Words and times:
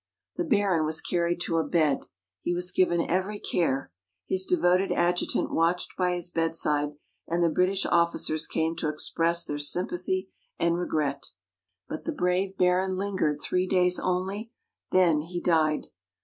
The 0.35 0.43
Baron 0.43 0.83
was 0.83 0.99
carried 0.99 1.39
to 1.41 1.57
a 1.57 1.63
bed. 1.63 2.07
He 2.41 2.55
was 2.55 2.71
given 2.71 3.07
every 3.07 3.39
care. 3.39 3.91
His 4.25 4.47
devoted 4.47 4.91
adjutant 4.91 5.51
watched 5.51 5.95
by 5.95 6.13
his 6.15 6.31
bedside, 6.31 6.93
and 7.27 7.43
the 7.43 7.49
British 7.51 7.85
officers 7.85 8.47
came 8.47 8.75
to 8.77 8.89
express 8.89 9.45
their 9.45 9.59
sympathy 9.59 10.31
and 10.57 10.75
regret. 10.75 11.27
But 11.87 12.05
the 12.05 12.13
brave 12.13 12.57
Baron 12.57 12.95
lingered 12.97 13.43
three 13.43 13.67
days 13.67 13.99
only, 13.99 14.49
then 14.89 15.21
he 15.21 15.39
died. 15.39 15.89